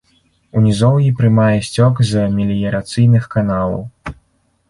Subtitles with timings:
[0.59, 3.77] У нізоўі прымае сцёк з меліярацыйных каналаў.